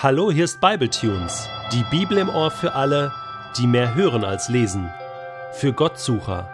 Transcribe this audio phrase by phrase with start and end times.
[0.00, 3.12] Hallo, hier ist Bibletunes, die Bibel im Ohr für alle,
[3.56, 4.88] die mehr hören als lesen,
[5.54, 6.48] für Gottsucher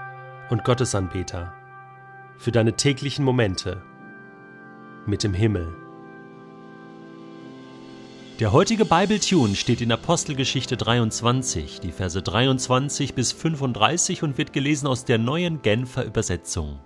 [0.49, 1.53] und Gottesanbeter,
[2.38, 3.83] für deine täglichen Momente
[5.04, 5.75] mit dem Himmel.
[8.40, 14.87] Der heutige Bibletune steht in Apostelgeschichte 23, die Verse 23 bis 35 und wird gelesen
[14.87, 16.79] aus der neuen Genfer Übersetzung.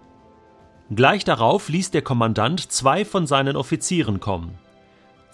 [0.90, 4.58] Gleich darauf ließ der Kommandant zwei von seinen Offizieren kommen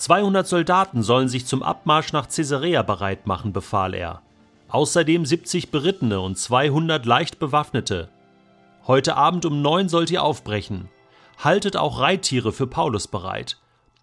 [0.04, 4.20] 200 Soldaten sollen sich zum Abmarsch nach Caesarea bereit machen, befahl er.
[4.68, 8.10] Außerdem 70 Berittene und 200 leicht bewaffnete.
[8.86, 10.90] Heute Abend um neun sollt ihr aufbrechen.
[11.38, 13.56] Haltet auch Reittiere für Paulus bereit.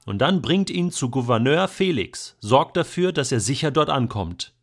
[0.08, 2.36] Und dann bringt ihn zu Gouverneur Felix.
[2.40, 4.54] Sorgt dafür, dass er sicher dort ankommt.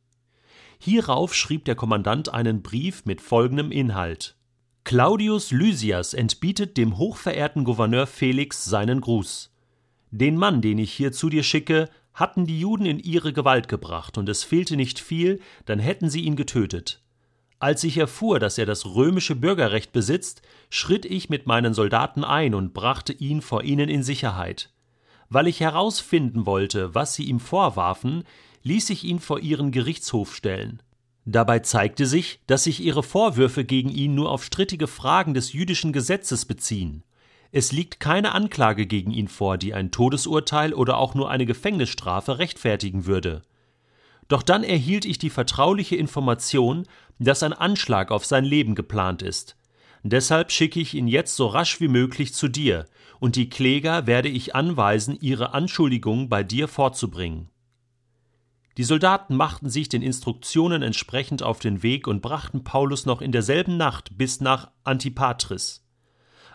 [0.81, 4.35] Hierauf schrieb der Kommandant einen Brief mit folgendem Inhalt.
[4.83, 9.53] Claudius Lysias entbietet dem hochverehrten Gouverneur Felix seinen Gruß.
[10.11, 14.19] Den Mann, den ich hier zu dir schicke, hatten die Juden in ihre Gewalt gebracht,
[14.19, 17.01] und es fehlte nicht viel, dann hätten sie ihn getötet.
[17.61, 22.55] Als ich erfuhr, dass er das römische Bürgerrecht besitzt, schritt ich mit meinen Soldaten ein
[22.55, 24.71] und brachte ihn vor ihnen in Sicherheit.
[25.29, 28.25] Weil ich herausfinden wollte, was sie ihm vorwarfen,
[28.63, 30.83] ließ ich ihn vor ihren Gerichtshof stellen.
[31.25, 35.93] Dabei zeigte sich, dass sich ihre Vorwürfe gegen ihn nur auf strittige Fragen des jüdischen
[35.93, 37.03] Gesetzes beziehen.
[37.51, 42.39] Es liegt keine Anklage gegen ihn vor, die ein Todesurteil oder auch nur eine Gefängnisstrafe
[42.39, 43.43] rechtfertigen würde.
[44.29, 46.87] Doch dann erhielt ich die vertrauliche Information,
[47.19, 49.57] dass ein Anschlag auf sein Leben geplant ist.
[50.03, 52.87] Deshalb schicke ich ihn jetzt so rasch wie möglich zu dir,
[53.19, 57.49] und die Kläger werde ich anweisen, ihre Anschuldigungen bei dir vorzubringen.
[58.77, 63.33] Die Soldaten machten sich den Instruktionen entsprechend auf den Weg und brachten Paulus noch in
[63.33, 65.88] derselben Nacht bis nach Antipatris.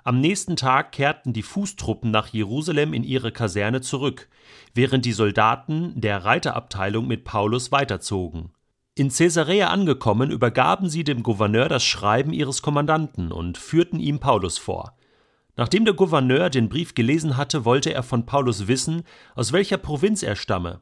[0.06, 4.28] Am nächsten Tag kehrten die Fußtruppen nach Jerusalem in ihre Kaserne zurück,
[4.73, 8.52] während die Soldaten der Reiterabteilung mit Paulus weiterzogen.
[8.96, 14.58] In Caesarea angekommen, übergaben sie dem Gouverneur das Schreiben ihres Kommandanten und führten ihm Paulus
[14.58, 14.97] vor.
[15.56, 19.03] Nachdem der Gouverneur den Brief gelesen hatte, wollte er von Paulus wissen,
[19.35, 20.81] aus welcher Provinz er stamme.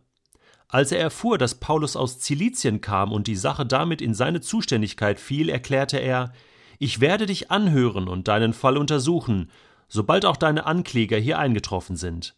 [0.68, 5.20] Als er erfuhr, dass Paulus aus Zilizien kam und die Sache damit in seine Zuständigkeit
[5.20, 6.32] fiel, erklärte er
[6.82, 9.52] ich werde dich anhören und deinen Fall untersuchen,
[9.88, 12.36] sobald auch deine Ankläger hier eingetroffen sind.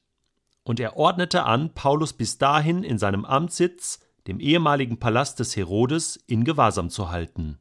[0.64, 6.18] Und er ordnete an, Paulus bis dahin in seinem Amtssitz, dem ehemaligen Palast des Herodes,
[6.28, 7.58] in Gewahrsam zu halten.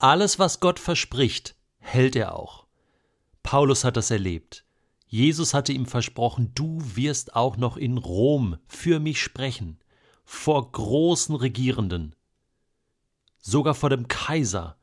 [0.00, 2.66] Alles, was Gott verspricht, hält er auch.
[3.44, 4.64] Paulus hat das erlebt.
[5.06, 9.78] Jesus hatte ihm versprochen, du wirst auch noch in Rom für mich sprechen,
[10.24, 12.16] vor großen Regierenden,
[13.38, 14.76] sogar vor dem Kaiser,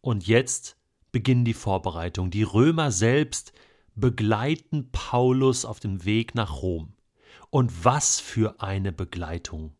[0.00, 0.76] und jetzt
[1.12, 2.30] beginnen die Vorbereitungen.
[2.30, 3.52] Die Römer selbst
[3.94, 6.92] begleiten Paulus auf dem Weg nach Rom.
[7.50, 9.74] Und was für eine Begleitung.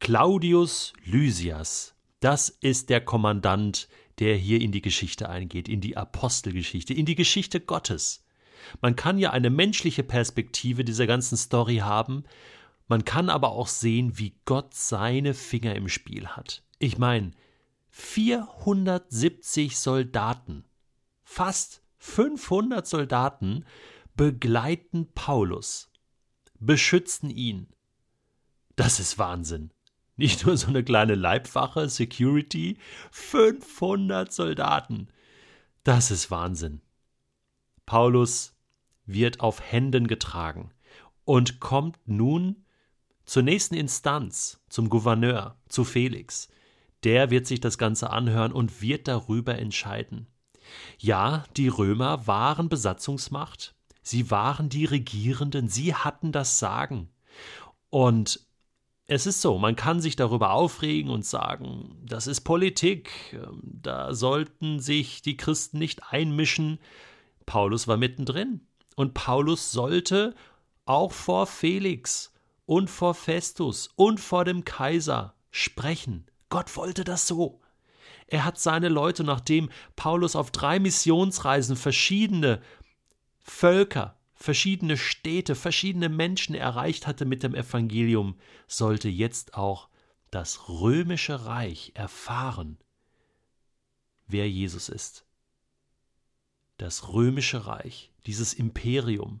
[0.00, 6.92] Claudius Lysias, das ist der Kommandant, der hier in die Geschichte eingeht, in die Apostelgeschichte,
[6.92, 8.24] in die Geschichte Gottes.
[8.80, 12.24] Man kann ja eine menschliche Perspektive dieser ganzen Story haben,
[12.86, 16.62] man kann aber auch sehen, wie Gott seine Finger im Spiel hat.
[16.78, 17.30] Ich meine,
[17.96, 20.64] 470 Soldaten,
[21.22, 23.64] fast 500 Soldaten
[24.16, 25.92] begleiten Paulus,
[26.58, 27.68] beschützen ihn.
[28.74, 29.70] Das ist Wahnsinn.
[30.16, 32.78] Nicht nur so eine kleine Leibwache, Security,
[33.12, 35.06] 500 Soldaten.
[35.84, 36.80] Das ist Wahnsinn.
[37.86, 38.56] Paulus
[39.06, 40.72] wird auf Händen getragen
[41.24, 42.64] und kommt nun
[43.24, 46.48] zur nächsten Instanz, zum Gouverneur, zu Felix
[47.04, 50.26] der wird sich das Ganze anhören und wird darüber entscheiden.
[50.98, 57.10] Ja, die Römer waren Besatzungsmacht, sie waren die Regierenden, sie hatten das Sagen.
[57.90, 58.40] Und
[59.06, 64.80] es ist so, man kann sich darüber aufregen und sagen, das ist Politik, da sollten
[64.80, 66.78] sich die Christen nicht einmischen.
[67.44, 68.66] Paulus war mittendrin.
[68.96, 70.34] Und Paulus sollte
[70.86, 72.32] auch vor Felix
[72.64, 76.26] und vor Festus und vor dem Kaiser sprechen.
[76.48, 77.60] Gott wollte das so.
[78.26, 82.62] Er hat seine Leute, nachdem Paulus auf drei Missionsreisen verschiedene
[83.38, 88.36] Völker, verschiedene Städte, verschiedene Menschen erreicht hatte mit dem Evangelium,
[88.66, 89.88] sollte jetzt auch
[90.30, 92.78] das römische Reich erfahren,
[94.26, 95.26] wer Jesus ist.
[96.78, 99.40] Das römische Reich, dieses Imperium,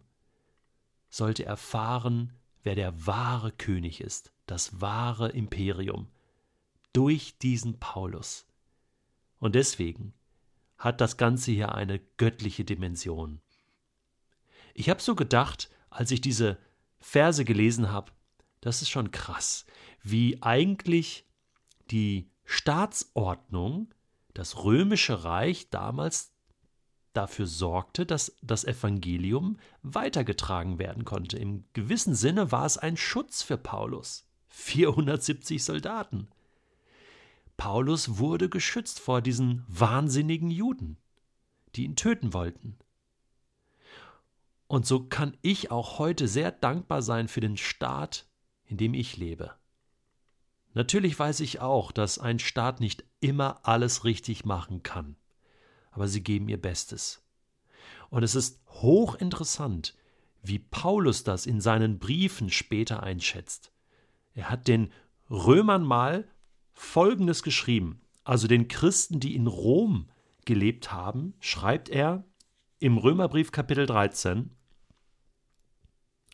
[1.08, 6.08] sollte erfahren, wer der wahre König ist, das wahre Imperium
[6.94, 8.46] durch diesen Paulus.
[9.38, 10.14] Und deswegen
[10.78, 13.40] hat das Ganze hier eine göttliche Dimension.
[14.72, 16.58] Ich habe so gedacht, als ich diese
[16.98, 18.12] Verse gelesen habe,
[18.60, 19.66] das ist schon krass,
[20.02, 21.26] wie eigentlich
[21.90, 23.92] die Staatsordnung,
[24.32, 26.32] das römische Reich damals
[27.12, 31.38] dafür sorgte, dass das Evangelium weitergetragen werden konnte.
[31.38, 34.26] Im gewissen Sinne war es ein Schutz für Paulus.
[34.48, 36.28] 470 Soldaten.
[37.56, 40.98] Paulus wurde geschützt vor diesen wahnsinnigen Juden,
[41.74, 42.76] die ihn töten wollten.
[44.66, 48.26] Und so kann ich auch heute sehr dankbar sein für den Staat,
[48.64, 49.54] in dem ich lebe.
[50.72, 55.16] Natürlich weiß ich auch, dass ein Staat nicht immer alles richtig machen kann,
[55.92, 57.22] aber sie geben ihr Bestes.
[58.10, 59.94] Und es ist hochinteressant,
[60.42, 63.72] wie Paulus das in seinen Briefen später einschätzt.
[64.34, 64.92] Er hat den
[65.30, 66.28] Römern mal
[66.74, 70.08] Folgendes geschrieben, also den Christen, die in Rom
[70.44, 72.24] gelebt haben, schreibt er
[72.78, 74.50] im Römerbrief Kapitel 13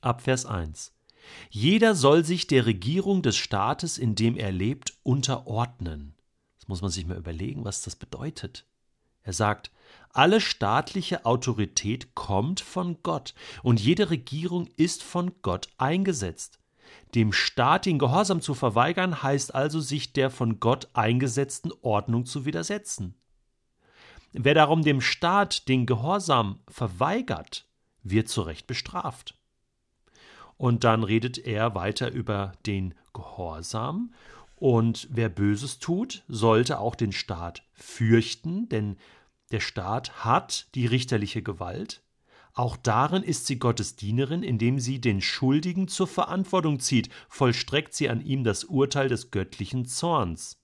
[0.00, 0.94] ab Vers 1.
[1.50, 6.14] Jeder soll sich der Regierung des Staates, in dem er lebt, unterordnen.
[6.58, 8.66] Das muss man sich mal überlegen, was das bedeutet.
[9.22, 9.70] Er sagt,
[10.12, 16.59] alle staatliche Autorität kommt von Gott und jede Regierung ist von Gott eingesetzt.
[17.14, 22.44] Dem Staat den Gehorsam zu verweigern, heißt also, sich der von Gott eingesetzten Ordnung zu
[22.44, 23.14] widersetzen.
[24.32, 27.66] Wer darum dem Staat den Gehorsam verweigert,
[28.02, 29.34] wird zu Recht bestraft.
[30.56, 34.14] Und dann redet er weiter über den Gehorsam.
[34.56, 38.98] Und wer Böses tut, sollte auch den Staat fürchten, denn
[39.50, 42.02] der Staat hat die richterliche Gewalt.
[42.52, 48.08] Auch darin ist sie Gottes Dienerin, indem sie den Schuldigen zur Verantwortung zieht, vollstreckt sie
[48.08, 50.60] an ihm das Urteil des göttlichen Zorns.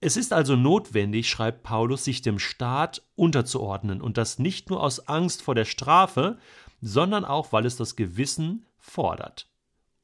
[0.00, 5.08] Es ist also notwendig, schreibt Paulus, sich dem Staat unterzuordnen, und das nicht nur aus
[5.08, 6.38] Angst vor der Strafe,
[6.80, 9.48] sondern auch, weil es das Gewissen fordert.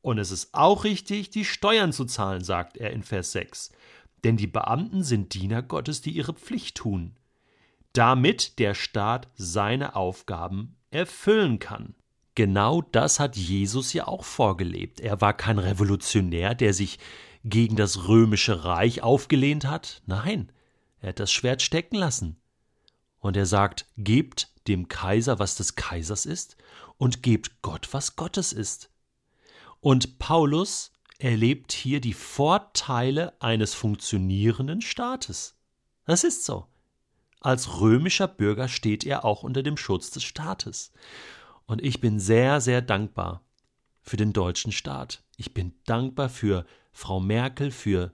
[0.01, 3.71] Und es ist auch richtig, die Steuern zu zahlen, sagt er in Vers 6.
[4.25, 7.17] Denn die Beamten sind Diener Gottes, die ihre Pflicht tun,
[7.93, 11.95] damit der Staat seine Aufgaben erfüllen kann.
[12.35, 15.01] Genau das hat Jesus ja auch vorgelebt.
[15.01, 16.99] Er war kein Revolutionär, der sich
[17.45, 20.03] gegen das römische Reich aufgelehnt hat.
[20.07, 20.51] Nein,
[21.01, 22.37] er hat das Schwert stecken lassen.
[23.19, 26.57] Und er sagt, gebt dem Kaiser, was des Kaisers ist,
[26.97, 28.91] und gebt Gott, was Gottes ist.
[29.81, 35.57] Und Paulus erlebt hier die Vorteile eines funktionierenden Staates.
[36.05, 36.67] Das ist so.
[37.43, 40.93] Als römischer Bürger steht er auch unter dem Schutz des Staates.
[41.67, 43.43] Und ich bin sehr, sehr dankbar
[44.01, 45.25] für den deutschen Staat.
[45.37, 48.13] Ich bin dankbar für Frau Merkel, für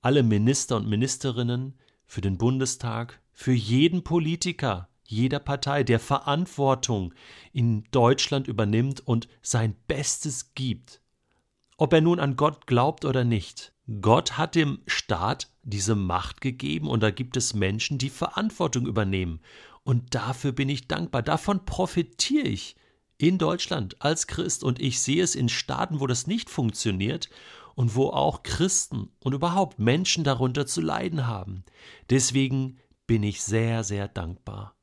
[0.00, 7.12] alle Minister und Ministerinnen, für den Bundestag, für jeden Politiker, jeder Partei, der Verantwortung
[7.52, 11.02] in Deutschland übernimmt und sein Bestes gibt.
[11.76, 13.74] Ob er nun an Gott glaubt oder nicht.
[14.00, 19.40] Gott hat dem Staat diese Macht gegeben und da gibt es Menschen, die Verantwortung übernehmen.
[19.82, 21.22] Und dafür bin ich dankbar.
[21.22, 22.76] Davon profitiere ich
[23.18, 27.28] in Deutschland als Christ und ich sehe es in Staaten, wo das nicht funktioniert
[27.74, 31.64] und wo auch Christen und überhaupt Menschen darunter zu leiden haben.
[32.10, 34.76] Deswegen bin ich sehr, sehr dankbar.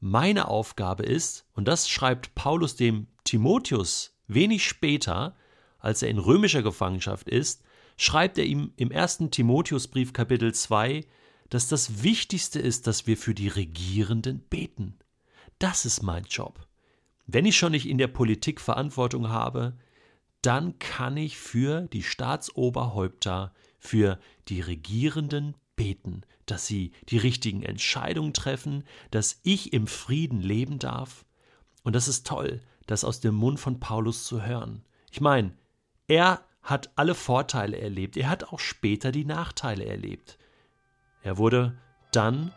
[0.00, 5.36] Meine Aufgabe ist, und das schreibt Paulus dem Timotheus wenig später,
[5.78, 7.62] als er in römischer Gefangenschaft ist,
[8.02, 11.06] schreibt er ihm im ersten Timotheusbrief Kapitel 2,
[11.50, 14.98] dass das Wichtigste ist, dass wir für die Regierenden beten.
[15.60, 16.66] Das ist mein Job.
[17.28, 19.78] Wenn ich schon nicht in der Politik Verantwortung habe,
[20.40, 24.18] dann kann ich für die Staatsoberhäupter, für
[24.48, 28.82] die Regierenden beten, dass sie die richtigen Entscheidungen treffen,
[29.12, 31.24] dass ich im Frieden leben darf.
[31.84, 34.84] Und das ist toll, das aus dem Mund von Paulus zu hören.
[35.12, 35.56] Ich meine,
[36.08, 40.38] er hat alle Vorteile erlebt, er hat auch später die Nachteile erlebt.
[41.22, 41.76] Er wurde
[42.12, 42.52] dann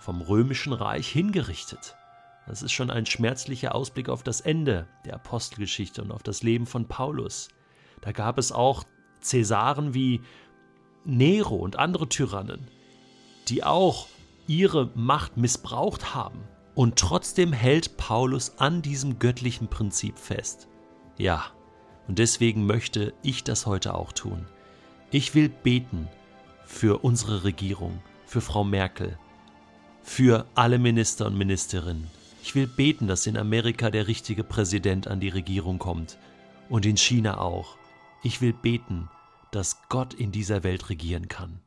[0.00, 1.96] vom römischen Reich hingerichtet.
[2.46, 6.66] Das ist schon ein schmerzlicher Ausblick auf das Ende der Apostelgeschichte und auf das Leben
[6.66, 7.48] von Paulus.
[8.00, 8.84] Da gab es auch
[9.20, 10.22] Cäsaren wie
[11.04, 12.68] Nero und andere Tyrannen,
[13.48, 14.08] die auch
[14.46, 16.40] ihre Macht missbraucht haben.
[16.74, 20.68] Und trotzdem hält Paulus an diesem göttlichen Prinzip fest.
[21.18, 21.52] Ja,
[22.08, 24.46] und deswegen möchte ich das heute auch tun.
[25.10, 26.08] Ich will beten
[26.66, 29.16] für unsere Regierung, für Frau Merkel,
[30.02, 32.08] für alle Minister und Ministerinnen.
[32.42, 36.18] Ich will beten, dass in Amerika der richtige Präsident an die Regierung kommt
[36.68, 37.76] und in China auch.
[38.22, 39.08] Ich will beten,
[39.50, 41.60] dass Gott in dieser Welt regieren kann.